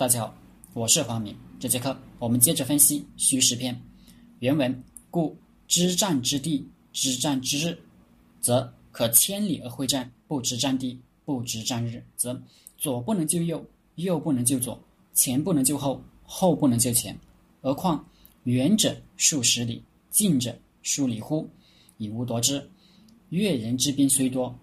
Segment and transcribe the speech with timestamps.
[0.00, 0.34] 大家好，
[0.72, 1.36] 我是黄明。
[1.58, 3.74] 这节课我们接着分析《虚实篇》
[4.38, 4.82] 原文。
[5.10, 5.36] 故
[5.68, 7.78] 知战之地，知战之日，
[8.40, 12.42] 则可千里而会战；不知战地，不知战日，则
[12.78, 13.62] 左不能救右，
[13.96, 14.82] 右不能救左，
[15.12, 17.14] 前不能救后，后不能救前。
[17.60, 18.02] 何况
[18.44, 21.46] 远者数十里，近者数里乎？
[21.98, 22.66] 以吾夺之。
[23.28, 24.58] 越人之兵虽多，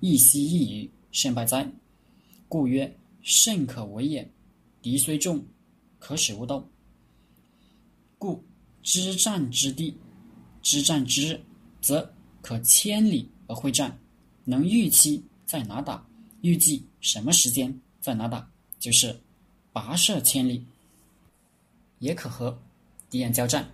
[0.00, 1.66] 亦惜一隅，胜败哉？
[2.46, 4.30] 故曰：胜可为也。
[4.82, 5.42] 敌虽众，
[6.00, 6.68] 可使无斗。
[8.18, 8.44] 故
[8.82, 9.96] 知战之地，
[10.60, 11.40] 知战之日，
[11.80, 13.96] 则可千里而会战，
[14.44, 16.04] 能预期在哪打，
[16.40, 18.50] 预计什么时间在哪打，
[18.80, 19.16] 就是
[19.72, 20.66] 跋涉千里，
[22.00, 22.60] 也可和
[23.08, 23.68] 敌人交战。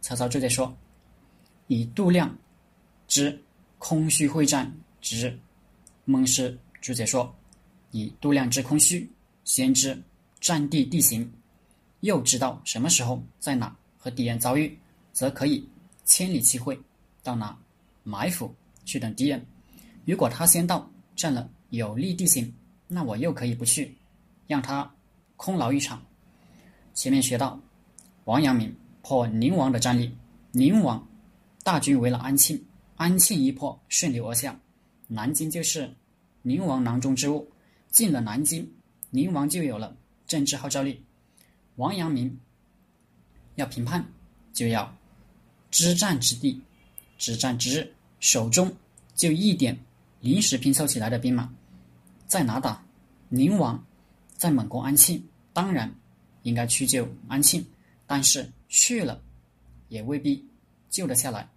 [0.00, 0.74] 曹操就在说
[1.68, 2.34] ：“以度量
[3.06, 3.38] 之
[3.76, 5.38] 空虚会战之日。”
[6.06, 7.34] 孟氏注解说
[7.92, 9.10] ：“以度量之空虚，
[9.44, 10.02] 先知。”
[10.40, 11.30] 战地地形，
[12.00, 14.76] 又知道什么时候在哪和敌人遭遇，
[15.12, 15.68] 则可以
[16.04, 16.78] 千里齐会，
[17.22, 17.56] 到哪
[18.02, 18.52] 埋伏
[18.84, 19.44] 去等敌人。
[20.06, 22.52] 如果他先到，占了有利地形，
[22.88, 23.94] 那我又可以不去，
[24.46, 24.90] 让他
[25.36, 26.02] 空劳一场。
[26.94, 27.60] 前面学到
[28.24, 30.10] 王阳明破宁王的战例，
[30.52, 31.06] 宁王
[31.62, 32.60] 大军围了安庆，
[32.96, 34.58] 安庆一破，顺流而下，
[35.06, 35.94] 南京就是
[36.42, 37.46] 宁王囊中之物。
[37.90, 38.66] 进了南京，
[39.10, 39.94] 宁王就有了。
[40.30, 41.02] 政治号召力，
[41.74, 42.38] 王阳明
[43.56, 44.04] 要评判，
[44.52, 44.94] 就要
[45.72, 46.62] 知战之地，
[47.18, 48.72] 知战之日，手中
[49.16, 49.76] 就一点
[50.20, 51.52] 临时拼凑起来的兵马，
[52.28, 52.80] 在哪打？
[53.28, 53.84] 宁王
[54.36, 55.20] 在猛攻安庆，
[55.52, 55.92] 当然
[56.44, 57.66] 应该去救安庆，
[58.06, 59.20] 但是去了
[59.88, 60.48] 也未必
[60.90, 61.48] 救得下来。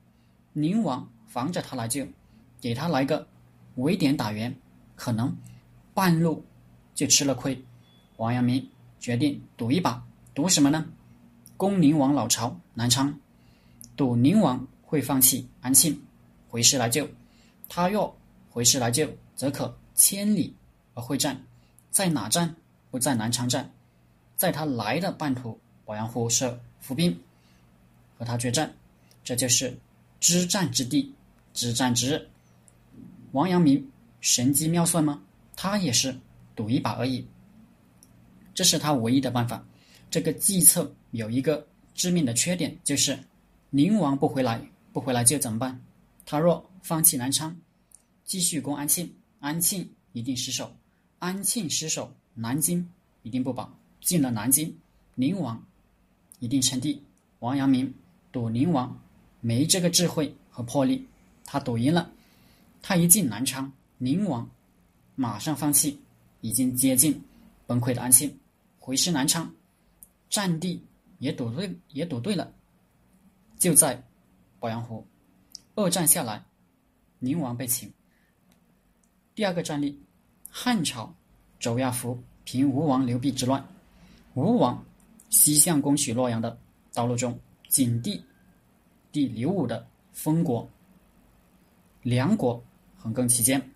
[0.52, 2.08] 宁王防着他来救，
[2.60, 3.28] 给他来个
[3.76, 4.52] 围点打援，
[4.96, 5.32] 可能
[5.94, 6.44] 半路
[6.96, 7.64] 就吃了亏。
[8.18, 8.70] 王阳明
[9.00, 10.86] 决定赌一把，赌什么呢？
[11.58, 13.18] 恭宁王老巢南昌，
[13.96, 16.02] 赌宁王会放弃安庆，
[16.50, 17.08] 回师来救。
[17.70, 18.16] 他若
[18.50, 20.56] 回师来救，则可千里
[20.94, 21.42] 而会战。
[21.90, 22.56] 在哪战？
[22.92, 23.72] 不在南昌战，
[24.36, 27.20] 在他来的半途，鄱阳湖设伏兵，
[28.18, 28.72] 和他决战。
[29.24, 29.76] 这就是
[30.20, 31.12] 知战之地，
[31.54, 32.30] 知战之日。
[33.32, 33.90] 王阳明
[34.22, 35.22] 神机妙算吗？
[35.56, 36.16] 他也是
[36.56, 37.26] 赌一把而已。
[38.54, 39.64] 这是他唯一的办法。
[40.10, 41.66] 这个计策有一个
[41.96, 43.18] 致命的缺点，就是
[43.72, 45.80] 宁王不回来，不回来就怎么办？
[46.26, 47.56] 他若放弃南昌，
[48.24, 50.68] 继续攻安庆，安庆一定失守；
[51.20, 52.88] 安庆失守，南京
[53.24, 53.72] 一定不保。
[54.02, 54.76] 进了南京，
[55.16, 55.62] 宁王
[56.40, 57.02] 一定称帝。
[57.40, 57.94] 王阳明
[58.32, 59.00] 赌宁王
[59.42, 61.06] 没这个智慧和魄力，
[61.46, 62.12] 他赌赢了。
[62.82, 64.50] 他一进南昌，宁王
[65.16, 65.98] 马上放弃
[66.42, 67.20] 已经接近
[67.66, 68.34] 崩溃的安庆。
[68.86, 69.50] 回师南昌，
[70.30, 70.86] 战地
[71.20, 72.54] 也赌对，也赌对了，
[73.58, 74.04] 就在
[74.60, 75.08] 鄱阳湖。
[75.76, 76.44] 二战下来，
[77.20, 77.90] 宁王被擒。
[79.34, 80.04] 第二个战例，
[80.50, 81.16] 汉朝
[81.62, 83.66] 周亚夫平吴王刘濞之乱。
[84.34, 84.84] 吴王
[85.30, 86.60] 西向攻取洛阳的
[86.94, 87.40] 道路中，
[87.70, 88.22] 景帝
[89.14, 90.70] 帝刘武的封国，
[92.02, 92.62] 梁国
[92.98, 93.72] 横亘其间。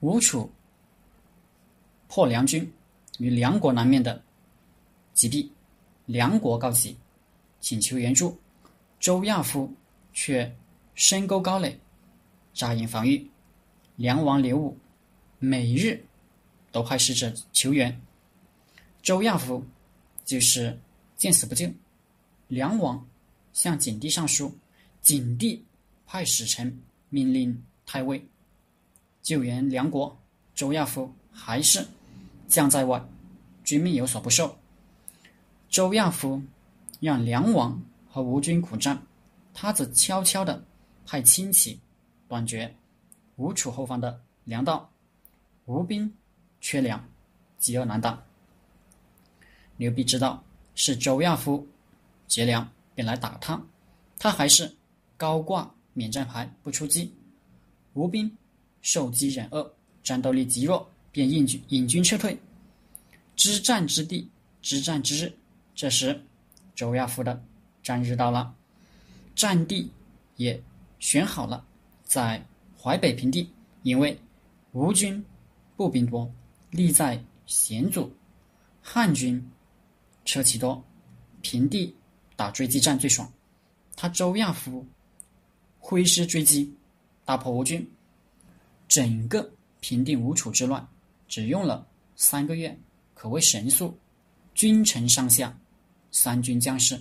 [0.00, 0.50] 吴楚
[2.08, 2.68] 破梁军。
[3.18, 4.22] 与梁国南面的
[5.14, 5.48] 击毙，
[6.06, 6.96] 梁国告急，
[7.60, 8.38] 请求援助。
[8.98, 9.72] 周亚夫
[10.12, 10.54] 却
[10.94, 11.78] 深沟高垒，
[12.54, 13.30] 扎营防御。
[13.96, 14.76] 梁王刘武
[15.38, 16.04] 每日
[16.70, 18.00] 都派使者求援，
[19.02, 19.64] 周亚夫
[20.24, 20.78] 就是
[21.16, 21.68] 见死不救。
[22.48, 23.06] 梁王
[23.52, 24.56] 向景帝上书，
[25.02, 25.64] 景帝
[26.06, 26.80] 派使臣
[27.10, 28.24] 命令太尉
[29.22, 30.18] 救援梁国，
[30.54, 31.86] 周亚夫还是
[32.52, 33.02] 将在外。
[33.64, 34.58] 军命有所不受，
[35.70, 36.42] 周亚夫
[37.00, 37.80] 让梁王
[38.10, 39.00] 和吴军苦战，
[39.54, 40.62] 他则悄悄地
[41.06, 41.80] 派亲戚
[42.28, 42.74] 断绝
[43.36, 44.90] 吴楚后方的粮道。
[45.64, 46.12] 吴兵
[46.60, 47.02] 缺粮，
[47.56, 48.20] 饥饿难当。
[49.78, 50.42] 刘濞知道
[50.74, 51.66] 是周亚夫
[52.26, 53.64] 劫粮，便来打他，
[54.18, 54.76] 他还是
[55.16, 57.14] 高挂免战牌不出击。
[57.94, 58.36] 吴兵
[58.82, 59.72] 受饥忍饿，
[60.02, 62.36] 战斗力极弱，便引军引军撤退。
[63.36, 64.28] 之战之地，
[64.60, 65.32] 之战之日。
[65.74, 66.20] 这时，
[66.74, 67.42] 周亚夫的
[67.82, 68.54] 战日到了，
[69.34, 69.90] 战地
[70.36, 70.60] 也
[70.98, 71.64] 选好了，
[72.04, 72.44] 在
[72.76, 73.48] 淮北平地。
[73.82, 74.16] 因为
[74.72, 75.24] 吴军
[75.76, 76.32] 步兵多，
[76.70, 78.08] 力在险阻；
[78.80, 79.50] 汉军
[80.24, 80.84] 车骑多，
[81.40, 81.92] 平地
[82.36, 83.28] 打追击战最爽。
[83.96, 84.86] 他周亚夫
[85.80, 86.72] 挥师追击，
[87.24, 87.90] 大破吴军，
[88.86, 89.50] 整个
[89.80, 90.86] 平定吴楚之乱，
[91.32, 92.78] 只用了三个月。
[93.14, 93.96] 可谓神速，
[94.54, 95.58] 君臣上下，
[96.10, 97.00] 三军将士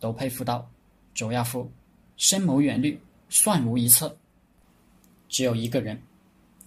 [0.00, 0.68] 都佩服到
[1.14, 1.70] 周亚夫
[2.16, 2.98] 深谋远虑，
[3.28, 4.16] 算无一策。
[5.28, 6.02] 只有一个人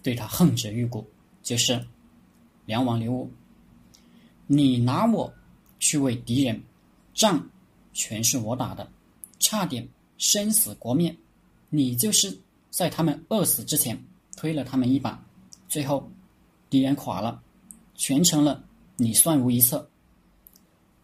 [0.02, 1.06] 对他恨之入骨，
[1.42, 1.86] 就是
[2.64, 3.30] 梁王刘武。
[4.46, 5.30] 你拿我
[5.78, 6.62] 去为敌人，
[7.12, 7.50] 仗
[7.92, 8.90] 全是我打的，
[9.40, 9.86] 差点
[10.16, 11.14] 生死国灭。
[11.68, 12.34] 你就是
[12.70, 14.02] 在他们饿死之前
[14.36, 15.22] 推了他们一把，
[15.68, 16.08] 最后
[16.72, 17.42] 敌人垮了，
[17.94, 18.64] 全成了
[18.96, 19.86] 你算无一策。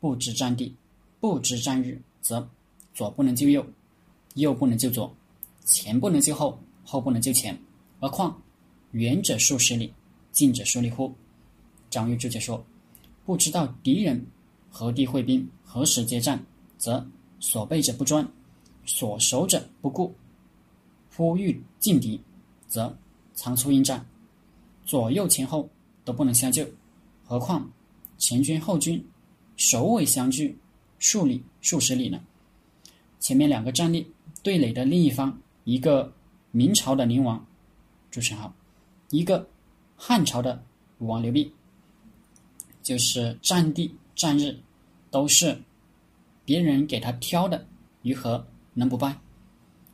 [0.01, 0.75] 不知战地，
[1.21, 2.49] 不知战日，则
[2.95, 3.67] 左不能救右，
[4.37, 5.15] 右不能救左，
[5.67, 6.59] 前不能救后。
[6.83, 7.55] 后不能救前，
[8.01, 8.41] 何况
[8.93, 9.93] 远者数十里，
[10.33, 11.15] 近者数里乎？
[11.91, 12.65] 张玉注解说：
[13.27, 14.25] 不知道敌人
[14.71, 16.43] 何地会兵，何时接战，
[16.79, 17.07] 则
[17.41, 18.27] 所备者不专，
[18.87, 20.15] 所守者不顾。
[21.15, 22.19] 呼吁劲敌，
[22.69, 22.97] 则
[23.35, 24.07] 仓促应战，
[24.89, 25.69] 左右前后
[26.05, 26.67] 都不能相救，
[27.25, 27.71] 何况
[28.17, 29.05] 前军后军
[29.57, 30.57] 首尾相距
[30.99, 32.19] 数里、数十里呢？
[33.21, 34.11] 前面两个战例
[34.43, 36.13] 对垒的另一方，一个。
[36.51, 37.47] 明朝的宁王
[38.11, 38.51] 朱宸濠，
[39.11, 39.47] 一个
[39.97, 40.65] 汉朝的
[40.99, 41.51] 武王刘濞，
[42.83, 44.59] 就是战地战日
[45.11, 45.61] 都是
[46.47, 47.67] 别人给他挑的，
[48.01, 49.15] 于何能不败？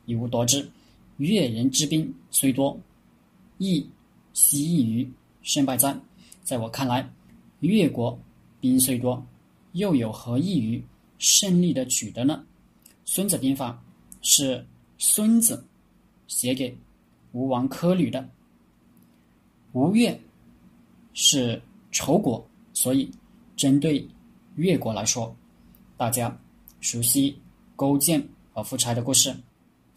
[0.06, 0.70] 以吾夺之，
[1.17, 2.79] 越人之兵虽多，
[3.58, 3.85] 亦
[4.34, 5.10] 希异于
[5.42, 5.98] 胜败战。
[6.42, 7.10] 在我看来，
[7.60, 8.19] 越国
[8.60, 9.26] 兵虽多，
[9.72, 10.84] 又有何异于
[11.19, 12.44] 胜利的取得呢？
[13.06, 13.82] 《孙子兵法》
[14.20, 14.66] 是
[14.98, 15.64] 孙子。
[16.26, 16.75] 写给
[17.32, 18.26] 吴王阖闾的。
[19.72, 20.19] 吴越
[21.12, 21.60] 是
[21.92, 23.08] 仇国，所以
[23.56, 24.08] 针对
[24.56, 25.36] 越国来说，
[25.98, 26.36] 大家
[26.81, 27.38] 熟悉
[27.76, 29.36] 勾践和夫差的故事。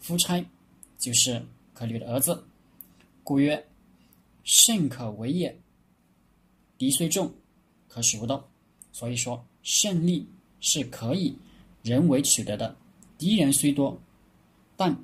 [0.00, 0.44] 夫差
[0.98, 1.42] 就是
[1.74, 2.44] 阖闾的儿子。
[3.24, 3.66] 故曰
[4.48, 5.60] ：“胜可为也。
[6.78, 7.30] 敌虽众，
[7.86, 8.42] 可使无斗。”
[8.92, 10.26] 所以说，胜利
[10.58, 11.36] 是可以
[11.82, 12.74] 人为取得的。
[13.18, 14.00] 敌人虽多，
[14.74, 14.96] 但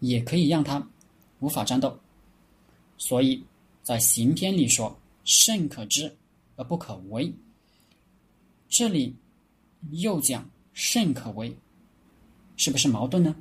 [0.00, 0.84] 也可以让他
[1.38, 1.96] 无法战斗，
[2.98, 3.40] 所以
[3.84, 6.12] 在刑篇里说“胜可知
[6.56, 7.32] 而不可为”，
[8.68, 9.14] 这里
[9.92, 11.56] 又讲“胜可为”，
[12.58, 13.36] 是不是矛盾呢？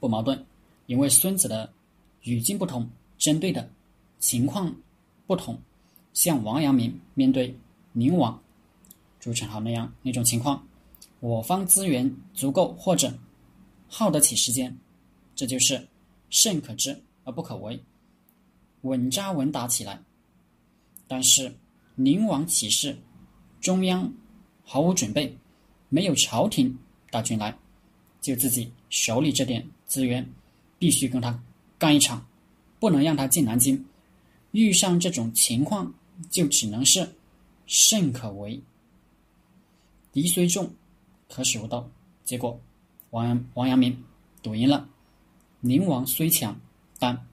[0.00, 0.42] 不矛盾，
[0.86, 1.70] 因为孙子的
[2.22, 3.70] 语境不同，针对的
[4.22, 4.72] 情况
[5.26, 5.60] 不同。
[6.12, 7.58] 像王阳明面对
[7.92, 8.40] 宁王
[9.18, 10.64] 朱宸濠那样那种情况，
[11.18, 13.12] 我方资源足够或者
[13.88, 14.78] 耗得起时间。
[15.34, 15.88] 这就是
[16.30, 17.82] 胜可知而不可为，
[18.82, 20.00] 稳扎稳打起来。
[21.08, 21.52] 但是
[21.96, 22.96] 宁王起事，
[23.60, 24.12] 中央
[24.62, 25.36] 毫无准备，
[25.88, 26.78] 没有朝廷
[27.10, 27.58] 大军来，
[28.20, 30.24] 就自己手里这点资源，
[30.78, 31.42] 必须跟他
[31.76, 32.24] 干一场，
[32.78, 33.84] 不能让他进南京。
[34.52, 35.92] 遇上这种情况，
[36.30, 37.08] 就只能是
[37.66, 38.62] 胜可为，
[40.12, 40.70] 敌虽众，
[41.28, 41.90] 可使无斗。
[42.24, 42.58] 结果
[43.10, 44.04] 王王阳明
[44.42, 44.88] 赌赢了。
[45.60, 46.58] 宁王虽强，
[46.98, 47.26] 但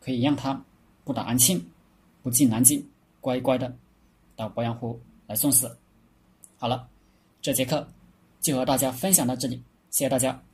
[0.00, 0.64] 可以让他
[1.04, 1.64] 不打安庆，
[2.22, 2.84] 不进南京，
[3.20, 3.76] 乖乖的
[4.34, 5.78] 到鄱阳湖来送死。
[6.56, 6.88] 好了，
[7.40, 7.88] 这节课
[8.40, 9.56] 就和大家分享到这里，
[9.90, 10.51] 谢谢大家。